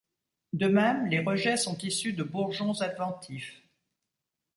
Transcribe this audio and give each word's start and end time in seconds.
De 0.53 0.65
même, 0.67 1.05
les 1.09 1.19
rejets 1.19 1.57
sont 1.57 1.77
issus 1.77 2.13
de 2.13 2.23
bourgeons 2.23 2.81
adventifs. 2.81 3.61